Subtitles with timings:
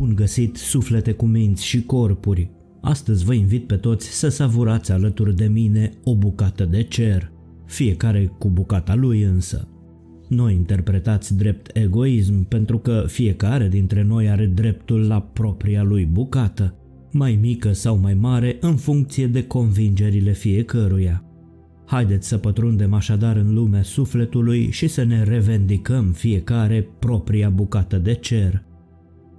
[0.00, 2.50] Bun găsit, suflete cu minți și corpuri!
[2.80, 7.32] Astăzi vă invit pe toți să savurați alături de mine o bucată de cer,
[7.66, 9.68] fiecare cu bucata lui însă.
[10.28, 16.74] Noi interpretați drept egoism pentru că fiecare dintre noi are dreptul la propria lui bucată,
[17.12, 21.24] mai mică sau mai mare în funcție de convingerile fiecăruia.
[21.86, 28.14] Haideți să pătrundem așadar în lumea sufletului și să ne revendicăm fiecare propria bucată de
[28.14, 28.68] cer.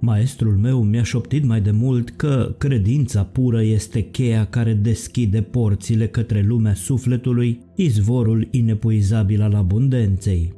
[0.04, 6.06] Maestrul meu mi-a șoptit mai de mult că credința pură este cheia care deschide porțile
[6.06, 10.52] către lumea sufletului, izvorul inepuizabil al abundenței.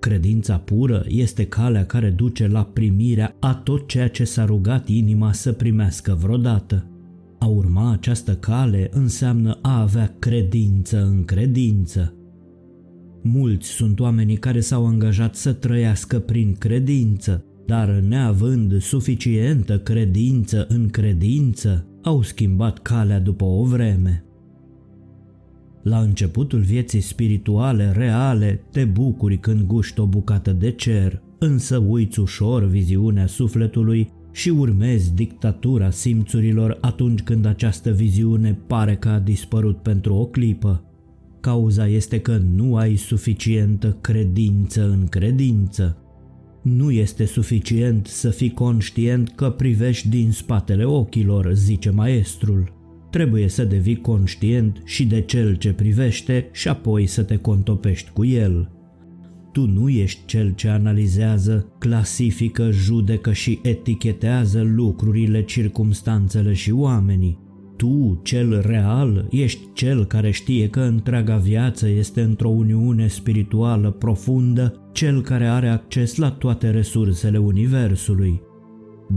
[0.00, 5.32] Credința pură este calea care duce la primirea a tot ceea ce s-a rugat inima
[5.32, 6.90] să primească vreodată.
[7.38, 12.14] A urma această cale înseamnă a avea credință în credință.
[13.22, 20.88] Mulți sunt oamenii care s-au angajat să trăiască prin credință, dar neavând suficientă credință în
[20.88, 24.24] credință, au schimbat calea după o vreme.
[25.82, 32.20] La începutul vieții spirituale reale te bucuri când guști o bucată de cer, însă uiți
[32.20, 39.76] ușor viziunea sufletului și urmezi dictatura simțurilor atunci când această viziune pare că a dispărut
[39.76, 40.84] pentru o clipă.
[41.40, 46.03] Cauza este că nu ai suficientă credință în credință.
[46.64, 52.72] Nu este suficient să fii conștient că privești din spatele ochilor, zice maestrul.
[53.10, 58.24] Trebuie să devii conștient și de cel ce privește și apoi să te contopești cu
[58.24, 58.70] el.
[59.52, 67.38] Tu nu ești cel ce analizează, clasifică, judecă și etichetează lucrurile, circumstanțele și oamenii.
[67.76, 74.88] Tu, cel real, ești cel care știe că întreaga viață este într-o uniune spirituală profundă,
[74.92, 78.40] cel care are acces la toate resursele Universului.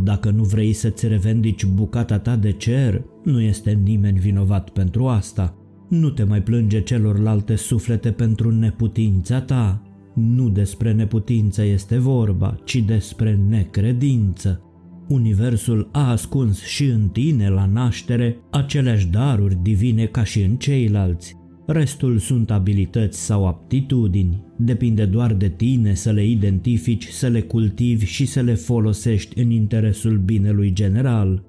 [0.04, 5.56] Dacă nu vrei să-ți revendici bucata ta de cer, nu este nimeni vinovat pentru asta.
[5.90, 9.82] Nu te mai plânge celorlalte suflete pentru neputința ta.
[10.14, 14.62] Nu despre neputință este vorba, ci despre necredință.
[15.08, 21.36] Universul a ascuns și în tine la naștere aceleași daruri divine ca și în ceilalți.
[21.68, 24.44] Restul sunt abilități sau aptitudini.
[24.58, 29.50] Depinde doar de tine să le identifici, să le cultivi și să le folosești în
[29.50, 31.44] interesul binelui general.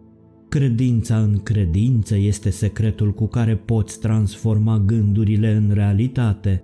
[0.48, 6.62] Credința în credință este secretul cu care poți transforma gândurile în realitate.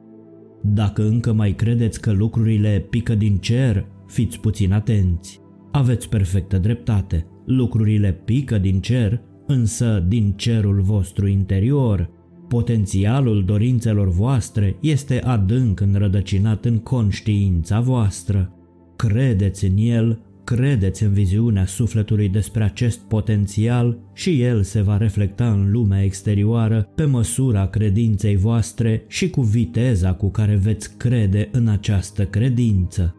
[0.62, 5.43] Dacă încă mai credeți că lucrurile pică din cer, fiți puțin atenți.
[5.74, 7.26] Aveți perfectă dreptate.
[7.46, 12.10] Lucrurile pică din cer, însă din cerul vostru interior.
[12.48, 18.52] Potențialul dorințelor voastre este adânc înrădăcinat în conștiința voastră.
[18.96, 25.52] Credeți în el, credeți în viziunea sufletului despre acest potențial și el se va reflecta
[25.52, 31.68] în lumea exterioară pe măsura credinței voastre și cu viteza cu care veți crede în
[31.68, 33.14] această credință.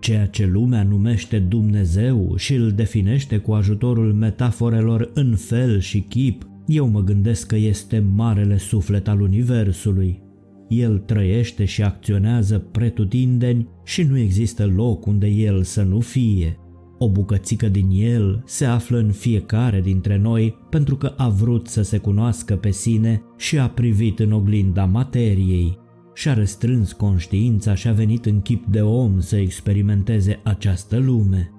[0.00, 6.46] Ceea ce lumea numește Dumnezeu și îl definește cu ajutorul metaforelor în fel și chip,
[6.66, 10.22] eu mă gândesc că este marele suflet al Universului.
[10.68, 16.58] El trăiește și acționează pretutindeni și nu există loc unde el să nu fie.
[16.98, 21.82] O bucățică din el se află în fiecare dintre noi pentru că a vrut să
[21.82, 25.78] se cunoască pe sine și a privit în oglinda materiei
[26.18, 31.50] și-a restrâns conștiința și a venit în chip de om să experimenteze această lume.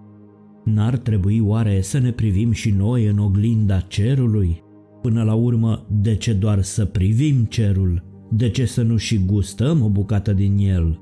[0.63, 4.63] N-ar trebui oare să ne privim și noi în oglinda cerului?
[5.01, 8.03] Până la urmă, de ce doar să privim cerul?
[8.31, 10.99] De ce să nu și gustăm o bucată din el?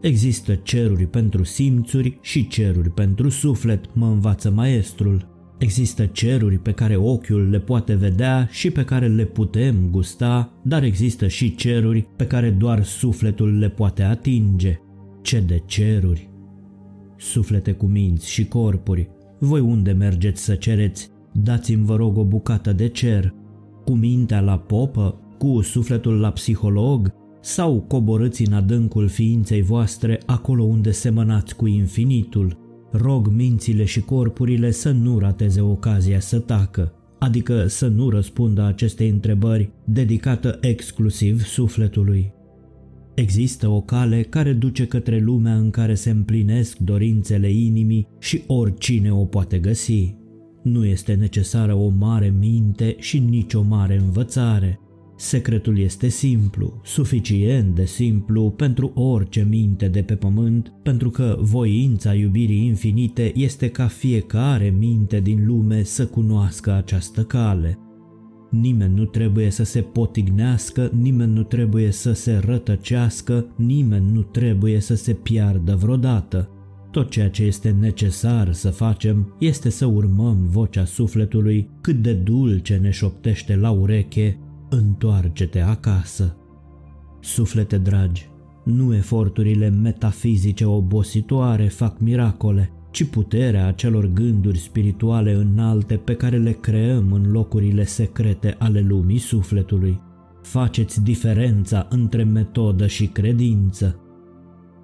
[0.00, 5.29] Există ceruri pentru simțuri și ceruri pentru suflet, mă învață maestrul.
[5.60, 10.82] Există ceruri pe care ochiul le poate vedea și pe care le putem gusta, dar
[10.82, 14.78] există și ceruri pe care doar sufletul le poate atinge.
[15.22, 16.30] Ce de ceruri!
[17.16, 19.08] Suflete cu minți și corpuri,
[19.38, 21.08] voi unde mergeți să cereți?
[21.32, 23.34] Dați-mi vă rog o bucată de cer.
[23.84, 30.62] Cu mintea la popă, cu sufletul la psiholog sau coborâți în adâncul ființei voastre acolo
[30.62, 32.69] unde semănați cu infinitul.
[32.92, 39.08] Rog mințile și corpurile să nu rateze ocazia să tacă, adică să nu răspundă acestei
[39.08, 42.32] întrebări dedicată exclusiv sufletului.
[43.14, 49.12] Există o cale care duce către lumea în care se împlinesc dorințele inimii și oricine
[49.12, 50.14] o poate găsi.
[50.62, 54.80] Nu este necesară o mare minte și nici o mare învățare.
[55.22, 62.14] Secretul este simplu, suficient de simplu pentru orice minte de pe pământ, pentru că voința
[62.14, 67.78] iubirii infinite este ca fiecare minte din lume să cunoască această cale.
[68.50, 74.80] Nimeni nu trebuie să se potignească, nimeni nu trebuie să se rătăcească, nimeni nu trebuie
[74.80, 76.50] să se piardă vreodată.
[76.90, 82.76] Tot ceea ce este necesar să facem este să urmăm vocea sufletului cât de dulce
[82.76, 84.38] ne șoptește la ureche,
[84.70, 86.36] întoarce-te acasă.
[87.20, 88.30] Suflete dragi,
[88.64, 96.52] nu eforturile metafizice obositoare fac miracole, ci puterea acelor gânduri spirituale înalte pe care le
[96.52, 100.00] creăm în locurile secrete ale lumii sufletului.
[100.42, 104.00] Faceți diferența între metodă și credință.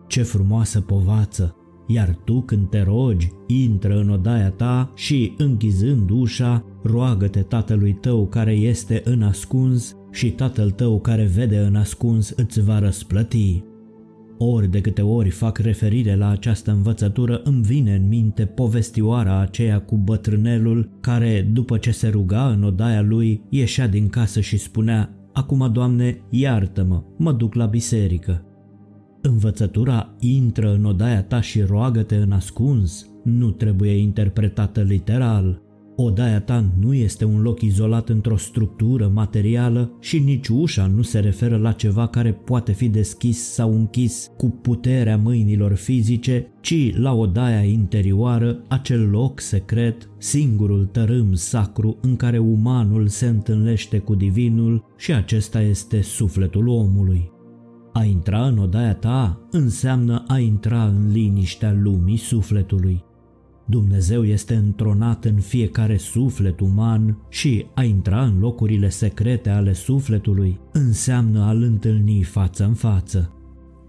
[0.06, 1.56] Ce frumoasă povață!
[1.86, 8.26] Iar tu când te rogi, intră în odaia ta și, închizând ușa, roagă-te tatălui tău
[8.26, 13.62] care este în ascuns și tatăl tău care vede în ascuns îți va răsplăti.
[14.38, 19.80] Ori de câte ori fac referire la această învățătură, îmi vine în minte povestioara aceea
[19.80, 25.10] cu bătrânelul care, după ce se ruga în odaia lui, ieșea din casă și spunea
[25.32, 28.44] Acum, Doamne, iartă-mă, mă duc la biserică.
[29.22, 35.62] Învățătura intră în odaia ta și roagă-te în ascuns nu trebuie interpretată literal.
[35.98, 41.18] Odaia ta nu este un loc izolat într-o structură materială și nici ușa nu se
[41.18, 47.14] referă la ceva care poate fi deschis sau închis cu puterea mâinilor fizice, ci la
[47.14, 54.84] odaia interioară, acel loc secret, singurul tărâm sacru în care umanul se întâlnește cu divinul
[54.96, 57.30] și acesta este sufletul omului.
[57.92, 63.04] A intra în odaia ta înseamnă a intra în liniștea lumii sufletului.
[63.68, 70.60] Dumnezeu este întronat în fiecare suflet uman și a intra în locurile secrete ale sufletului
[70.72, 73.30] înseamnă a-L întâlni față în față.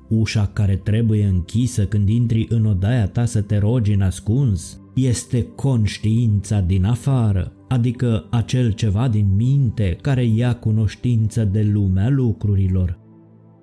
[0.10, 5.48] Ușa care trebuie închisă când intri în odaia ta să te rogi în ascuns este
[5.56, 13.00] conștiința din afară, adică acel ceva din minte care ia cunoștință de lumea lucrurilor.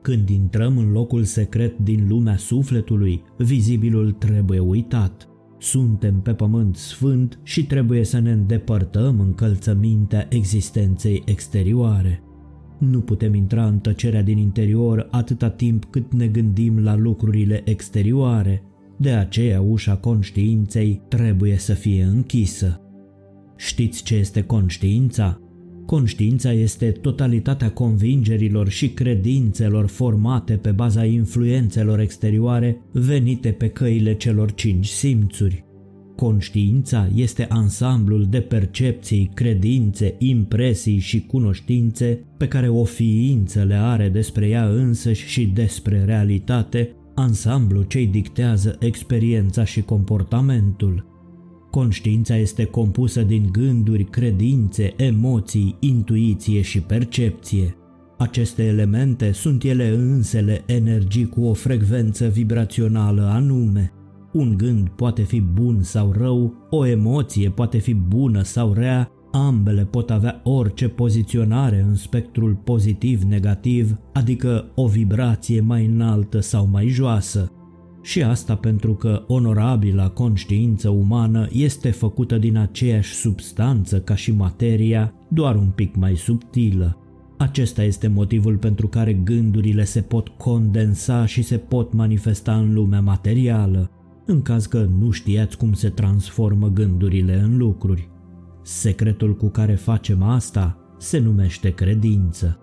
[0.02, 5.28] Când intrăm în locul secret din lumea sufletului, vizibilul trebuie uitat.
[5.64, 12.22] Suntem pe pământ sfânt și trebuie să ne îndepărtăm încălțămintea existenței exterioare.
[12.78, 18.62] Nu putem intra în tăcerea din interior atâta timp cât ne gândim la lucrurile exterioare,
[18.96, 22.80] de aceea ușa conștiinței trebuie să fie închisă.
[23.56, 25.40] Știți ce este conștiința?
[25.86, 34.52] Conștiința este totalitatea convingerilor și credințelor formate pe baza influențelor exterioare venite pe căile celor
[34.52, 35.64] cinci simțuri.
[36.16, 44.08] Conștiința este ansamblul de percepții, credințe, impresii și cunoștințe pe care o ființă le are
[44.08, 51.13] despre ea însăși și despre realitate, ansamblu ce dictează experiența și comportamentul.
[51.74, 57.76] Conștiința este compusă din gânduri, credințe, emoții, intuiție și percepție.
[58.18, 63.92] Aceste elemente sunt ele însele energii cu o frecvență vibrațională anume.
[64.32, 69.84] Un gând poate fi bun sau rău, o emoție poate fi bună sau rea, ambele
[69.84, 77.52] pot avea orice poziționare în spectrul pozitiv-negativ, adică o vibrație mai înaltă sau mai joasă.
[78.04, 85.14] Și asta pentru că onorabila conștiință umană este făcută din aceeași substanță ca și materia,
[85.28, 86.98] doar un pic mai subtilă.
[87.38, 93.00] Acesta este motivul pentru care gândurile se pot condensa și se pot manifesta în lumea
[93.00, 93.90] materială,
[94.26, 98.10] în caz că nu știați cum se transformă gândurile în lucruri.
[98.62, 102.58] Secretul cu care facem asta se numește credință.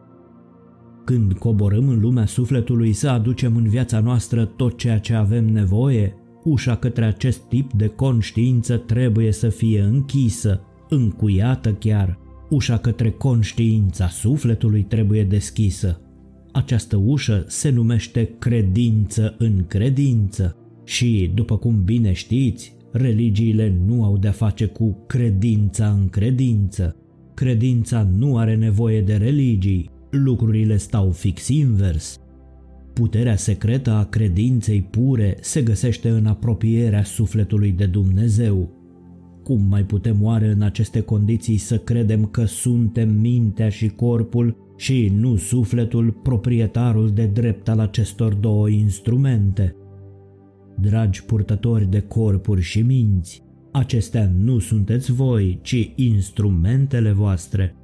[1.12, 6.16] Când coborâm în lumea sufletului să aducem în viața noastră tot ceea ce avem nevoie,
[6.44, 12.20] ușa către acest tip de conștiință trebuie să fie închisă, încuiată chiar.
[12.50, 16.02] Ușa către conștiința sufletului trebuie deschisă.
[16.52, 24.18] Această ușă se numește credință în credință și, după cum bine știți, religiile nu au
[24.18, 26.96] de-a face cu credința în credință.
[27.34, 32.20] Credința nu are nevoie de religii, lucrurile stau fix invers.
[32.94, 38.80] Puterea secretă a credinței pure se găsește în apropierea sufletului de Dumnezeu.
[39.44, 45.14] Cum mai putem oare în aceste condiții să credem că suntem mintea și corpul și
[45.16, 49.76] nu sufletul proprietarul de drept al acestor două instrumente?
[50.78, 57.76] Dragi purtători de corpuri și minți, acestea nu sunteți voi, ci instrumentele voastre–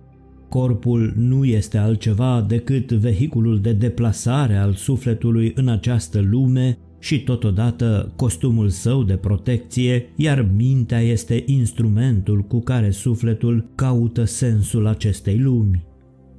[0.50, 8.14] Corpul nu este altceva decât vehiculul de deplasare al sufletului în această lume și totodată
[8.16, 15.86] costumul său de protecție, iar mintea este instrumentul cu care sufletul caută sensul acestei lumi.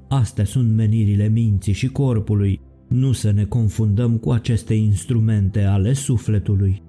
[0.08, 6.82] Astea sunt menirile minții și corpului, nu să ne confundăm cu aceste instrumente ale sufletului.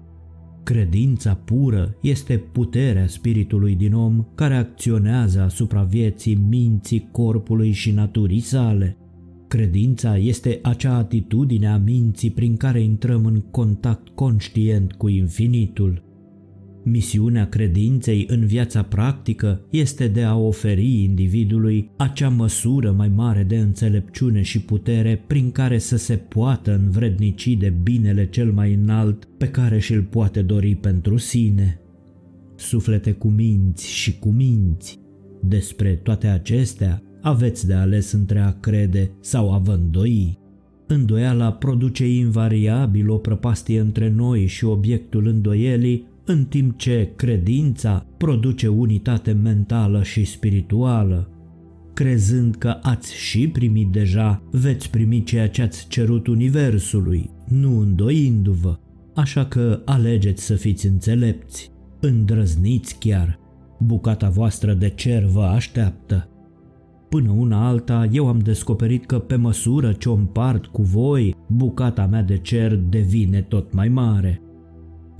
[0.70, 8.40] Credința pură este puterea spiritului din om care acționează asupra vieții, minții, corpului și naturii
[8.40, 8.96] sale.
[9.48, 16.02] Credința este acea atitudine a minții prin care intrăm în contact conștient cu infinitul.
[16.82, 23.56] Misiunea credinței în viața practică este de a oferi individului acea măsură mai mare de
[23.58, 29.48] înțelepciune și putere prin care să se poată învrednici de binele cel mai înalt pe
[29.48, 31.80] care și-l poate dori pentru sine.
[32.56, 34.98] Suflete cu minți și cu minți.
[35.42, 40.38] Despre toate acestea aveți de ales între a crede sau a vă îndoi.
[40.86, 48.68] Îndoiala produce invariabil o prăpastie între noi și obiectul îndoielii, în timp ce credința produce
[48.68, 51.30] unitate mentală și spirituală.
[51.94, 58.78] Crezând că ați și primit deja, veți primi ceea ce ați cerut Universului, nu îndoindu-vă.
[59.14, 61.70] Așa că alegeți să fiți înțelepți,
[62.00, 63.38] îndrăzniți chiar.
[63.78, 66.28] Bucata voastră de cer vă așteaptă.
[67.08, 72.06] Până una alta, eu am descoperit că pe măsură ce o împart cu voi, bucata
[72.06, 74.42] mea de cer devine tot mai mare.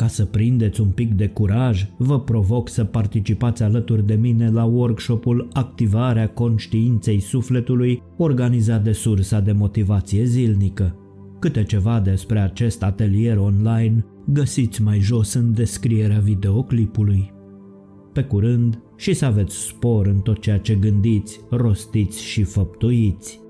[0.00, 4.64] Ca să prindeți un pic de curaj, vă provoc să participați alături de mine la
[4.64, 10.96] workshopul Activarea conștiinței sufletului organizat de Sursa de Motivație Zilnică.
[11.38, 17.32] Câte ceva despre acest atelier online găsiți mai jos în descrierea videoclipului.
[18.12, 23.40] Pe curând și să aveți spor în tot ceea ce gândiți, rostiți și făptuiți.